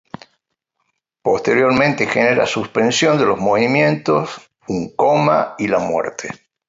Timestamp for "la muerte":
5.67-6.29